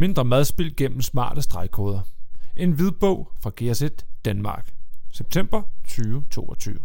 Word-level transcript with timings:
Mindre 0.00 0.24
madspil 0.24 0.76
gennem 0.76 1.02
smarte 1.02 1.42
stregkoder. 1.42 2.00
En 2.56 2.72
hvidbog 2.72 3.32
fra 3.40 3.50
GS1 3.60 4.20
Danmark. 4.24 4.74
September 5.12 5.62
2022. 5.84 6.78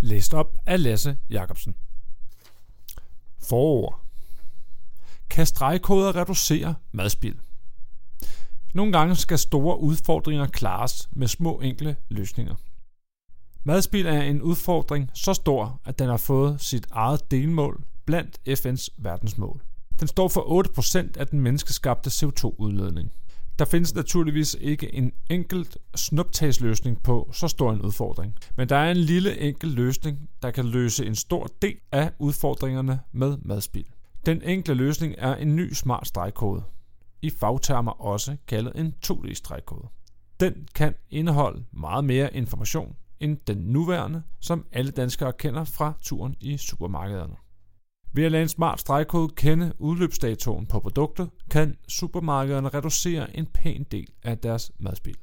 Læst 0.00 0.34
op 0.34 0.58
af 0.66 0.82
Lasse 0.82 1.16
Jacobsen. 1.30 1.74
Forord. 3.38 4.00
Kan 5.30 5.46
stregkoder 5.46 6.16
reducere 6.16 6.74
madspil? 6.92 7.38
Nogle 8.74 8.92
gange 8.92 9.16
skal 9.16 9.38
store 9.38 9.80
udfordringer 9.80 10.46
klares 10.46 11.08
med 11.12 11.28
små 11.28 11.60
enkle 11.60 11.96
løsninger. 12.08 12.54
Madspil 13.64 14.06
er 14.06 14.22
en 14.22 14.42
udfordring 14.42 15.10
så 15.14 15.34
stor, 15.34 15.80
at 15.84 15.98
den 15.98 16.08
har 16.08 16.16
fået 16.16 16.60
sit 16.60 16.86
eget 16.90 17.30
delmål 17.30 17.84
blandt 18.04 18.40
FN's 18.48 18.88
verdensmål. 18.98 19.62
Den 20.00 20.08
står 20.08 20.28
for 20.28 20.64
8% 21.14 21.20
af 21.20 21.26
den 21.26 21.40
menneskeskabte 21.40 22.10
CO2-udledning. 22.10 23.12
Der 23.58 23.64
findes 23.64 23.94
naturligvis 23.94 24.56
ikke 24.60 24.94
en 24.94 25.12
enkelt 25.30 25.78
snuptagsløsning 25.94 27.02
på 27.02 27.30
så 27.32 27.48
stor 27.48 27.72
en 27.72 27.82
udfordring, 27.82 28.34
men 28.56 28.68
der 28.68 28.76
er 28.76 28.90
en 28.90 28.96
lille 28.96 29.38
enkel 29.38 29.68
løsning, 29.68 30.30
der 30.42 30.50
kan 30.50 30.64
løse 30.64 31.06
en 31.06 31.14
stor 31.14 31.48
del 31.62 31.76
af 31.92 32.12
udfordringerne 32.18 33.00
med 33.12 33.36
madspild. 33.42 33.86
Den 34.26 34.42
enkle 34.42 34.74
løsning 34.74 35.14
er 35.18 35.36
en 35.36 35.56
ny 35.56 35.72
smart 35.72 36.06
stregkode, 36.06 36.62
i 37.22 37.30
fagtermer 37.30 37.92
også 38.02 38.36
kaldet 38.48 38.72
en 38.74 38.94
2D-stregkode. 39.06 39.88
Den 40.40 40.68
kan 40.74 40.94
indeholde 41.10 41.64
meget 41.72 42.04
mere 42.04 42.34
information 42.34 42.96
end 43.20 43.38
den 43.46 43.56
nuværende, 43.56 44.22
som 44.40 44.66
alle 44.72 44.90
danskere 44.90 45.32
kender 45.32 45.64
fra 45.64 45.92
turen 46.02 46.34
i 46.40 46.56
supermarkederne. 46.56 47.34
Ved 48.12 48.24
at 48.24 48.32
lade 48.32 48.42
en 48.42 48.48
smart 48.48 48.80
stregkode 48.80 49.28
kende 49.28 49.72
udløbsdatoen 49.78 50.66
på 50.66 50.80
produkter, 50.80 51.26
kan 51.50 51.76
supermarkederne 51.88 52.68
reducere 52.68 53.36
en 53.36 53.46
pæn 53.46 53.86
del 53.90 54.08
af 54.22 54.38
deres 54.38 54.72
madspil. 54.78 55.16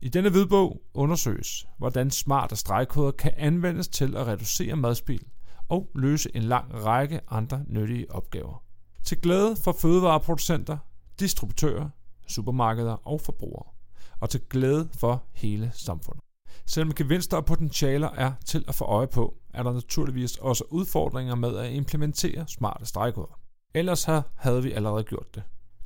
I 0.00 0.08
denne 0.08 0.30
hvidbog 0.30 0.82
undersøges, 0.94 1.66
hvordan 1.78 2.10
smarte 2.10 2.56
stregkoder 2.56 3.10
kan 3.10 3.32
anvendes 3.36 3.88
til 3.88 4.16
at 4.16 4.26
reducere 4.26 4.76
madspil 4.76 5.22
og 5.68 5.90
løse 5.94 6.36
en 6.36 6.42
lang 6.42 6.84
række 6.84 7.20
andre 7.30 7.64
nyttige 7.66 8.10
opgaver. 8.10 8.62
Til 9.04 9.20
glæde 9.20 9.56
for 9.64 9.72
fødevareproducenter, 9.72 10.78
distributører, 11.20 11.88
supermarkeder 12.26 13.08
og 13.08 13.20
forbrugere, 13.20 13.66
og 14.20 14.30
til 14.30 14.40
glæde 14.40 14.88
for 14.98 15.24
hele 15.32 15.70
samfundet. 15.74 16.22
Selvom 16.66 16.94
gevinster 16.94 17.36
og 17.36 17.44
potentialer 17.44 18.10
er 18.10 18.32
til 18.44 18.64
at 18.68 18.74
få 18.74 18.84
øje 18.84 19.06
på, 19.06 19.34
er 19.56 19.62
der 19.62 19.72
naturligvis 19.72 20.36
også 20.36 20.64
udfordringer 20.70 21.34
med 21.34 21.56
at 21.56 21.72
implementere 21.72 22.44
smarte 22.48 22.86
stregkoder. 22.86 23.40
Ellers 23.74 24.04
havde 24.34 24.62
vi 24.62 24.72
allerede 24.72 25.04
gjort 25.04 25.34
det. 25.34 25.42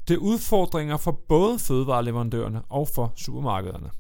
Det 0.09 0.15
er 0.15 0.19
udfordringer 0.19 0.97
for 0.97 1.13
både 1.29 1.59
fødevareleverandørerne 1.59 2.63
og 2.69 2.89
for 2.89 3.13
supermarkederne. 3.17 3.91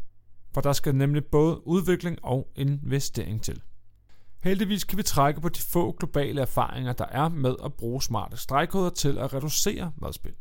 For 0.55 0.61
der 0.61 0.73
skal 0.73 0.95
nemlig 0.95 1.25
både 1.25 1.67
udvikling 1.67 2.19
og 2.23 2.49
investering 2.57 3.43
til. 3.43 3.63
Heldigvis 4.43 4.85
kan 4.85 4.99
vi 4.99 5.03
trække 5.03 5.41
på 5.41 5.49
de 5.49 5.61
få 5.61 5.93
globale 5.93 6.41
erfaringer, 6.41 6.93
der 6.93 7.05
er 7.05 7.29
med 7.29 7.55
at 7.65 7.75
bruge 7.75 8.03
smarte 8.03 8.37
stregkoder 8.37 8.91
til 8.91 9.19
at 9.19 9.35
reducere 9.35 9.93
madspild. 9.97 10.35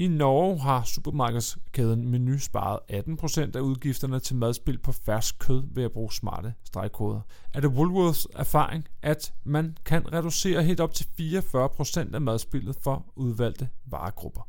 I 0.00 0.08
Norge 0.08 0.58
har 0.58 0.82
supermarkedskæden 0.82 2.08
Meny 2.08 2.36
sparet 2.36 2.78
18% 2.92 3.56
af 3.56 3.60
udgifterne 3.60 4.20
til 4.20 4.36
madspil 4.36 4.78
på 4.78 4.92
fersk 4.92 5.38
kød 5.38 5.62
ved 5.74 5.84
at 5.84 5.92
bruge 5.92 6.12
smarte 6.12 6.54
stregkoder. 6.64 7.20
Er 7.54 7.60
det 7.60 7.70
Woolworths 7.70 8.26
erfaring, 8.34 8.88
at 9.02 9.34
man 9.44 9.76
kan 9.84 10.12
reducere 10.12 10.62
helt 10.62 10.80
op 10.80 10.94
til 10.94 11.06
44% 11.20 12.14
af 12.14 12.20
madspillet 12.20 12.76
for 12.82 13.12
udvalgte 13.16 13.68
varegrupper? 13.86 14.48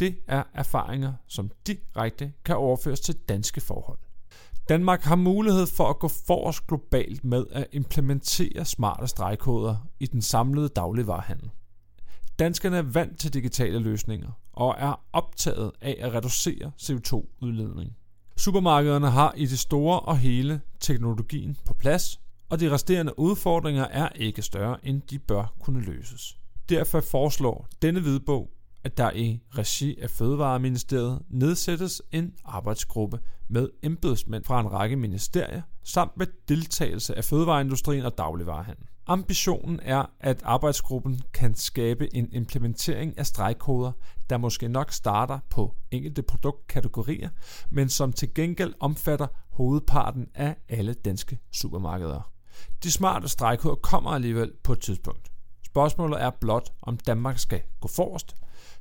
Det 0.00 0.18
er 0.28 0.42
erfaringer, 0.54 1.12
som 1.28 1.50
direkte 1.66 2.32
kan 2.44 2.56
overføres 2.56 3.00
til 3.00 3.14
danske 3.14 3.60
forhold. 3.60 3.98
Danmark 4.68 5.02
har 5.02 5.16
mulighed 5.16 5.66
for 5.66 5.88
at 5.88 5.98
gå 5.98 6.08
forrest 6.08 6.66
globalt 6.66 7.24
med 7.24 7.46
at 7.52 7.66
implementere 7.72 8.64
smarte 8.64 9.06
stregkoder 9.06 9.76
i 10.00 10.06
den 10.06 10.22
samlede 10.22 10.68
dagligvarehandel. 10.68 11.50
Danskerne 12.38 12.76
er 12.76 12.82
vant 12.82 13.18
til 13.18 13.34
digitale 13.34 13.78
løsninger 13.78 14.30
og 14.52 14.74
er 14.78 15.00
optaget 15.12 15.70
af 15.80 15.96
at 16.00 16.14
reducere 16.14 16.72
CO2-udledning. 16.82 17.96
Supermarkederne 18.36 19.10
har 19.10 19.34
i 19.36 19.46
det 19.46 19.58
store 19.58 20.00
og 20.00 20.18
hele 20.18 20.60
teknologien 20.80 21.56
på 21.64 21.74
plads, 21.74 22.20
og 22.48 22.60
de 22.60 22.70
resterende 22.70 23.18
udfordringer 23.18 23.84
er 23.84 24.08
ikke 24.08 24.42
større, 24.42 24.86
end 24.86 25.02
de 25.02 25.18
bør 25.18 25.54
kunne 25.60 25.80
løses. 25.80 26.36
Derfor 26.68 27.00
foreslår 27.00 27.68
denne 27.82 28.00
hvidbog, 28.00 28.50
at 28.84 28.96
der 28.96 29.10
i 29.10 29.40
regi 29.50 30.00
af 30.00 30.10
Fødevareministeriet 30.10 31.22
nedsættes 31.28 32.02
en 32.12 32.34
arbejdsgruppe 32.44 33.18
med 33.48 33.68
embedsmænd 33.82 34.44
fra 34.44 34.60
en 34.60 34.72
række 34.72 34.96
ministerier, 34.96 35.62
samt 35.84 36.16
med 36.16 36.26
deltagelse 36.48 37.16
af 37.16 37.24
fødevareindustrien 37.24 38.04
og 38.04 38.18
dagligvarehandel. 38.18 38.86
Ambitionen 39.06 39.80
er, 39.82 40.04
at 40.20 40.42
arbejdsgruppen 40.42 41.20
kan 41.32 41.54
skabe 41.54 42.16
en 42.16 42.32
implementering 42.32 43.18
af 43.18 43.26
stregkoder, 43.26 43.92
der 44.30 44.36
måske 44.36 44.68
nok 44.68 44.92
starter 44.92 45.38
på 45.50 45.74
enkelte 45.90 46.22
produktkategorier, 46.22 47.28
men 47.70 47.88
som 47.88 48.12
til 48.12 48.34
gengæld 48.34 48.74
omfatter 48.80 49.26
hovedparten 49.50 50.28
af 50.34 50.56
alle 50.68 50.94
danske 50.94 51.38
supermarkeder. 51.52 52.32
De 52.82 52.90
smarte 52.90 53.28
stregkoder 53.28 53.74
kommer 53.74 54.10
alligevel 54.10 54.52
på 54.62 54.72
et 54.72 54.80
tidspunkt. 54.80 55.32
Spørgsmålet 55.64 56.22
er 56.22 56.30
blot, 56.40 56.72
om 56.82 56.96
Danmark 56.96 57.38
skal 57.38 57.62
gå 57.80 57.88
forrest, 57.88 58.36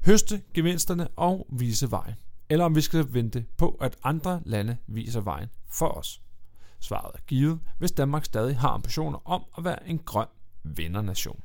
høste 0.05 0.41
gevinsterne 0.53 1.07
og 1.07 1.47
vise 1.49 1.91
vejen, 1.91 2.15
eller 2.49 2.65
om 2.65 2.75
vi 2.75 2.81
skal 2.81 3.13
vente 3.13 3.45
på, 3.57 3.69
at 3.69 3.95
andre 4.03 4.41
lande 4.45 4.77
viser 4.88 5.21
vejen 5.21 5.49
for 5.69 5.88
os. 5.88 6.21
Svaret 6.81 7.16
er 7.16 7.19
givet, 7.28 7.59
hvis 7.78 7.92
Danmark 7.92 8.25
stadig 8.25 8.58
har 8.58 8.69
ambitioner 8.69 9.19
om 9.30 9.44
at 9.58 9.64
være 9.64 9.88
en 9.88 10.00
grøn 10.00 10.28
vindernation. 10.64 11.44